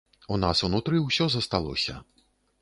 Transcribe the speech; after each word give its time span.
У 0.35 0.37
нас 0.43 0.63
унутры 0.67 1.01
ўсё 1.03 1.29
засталося. 1.35 1.99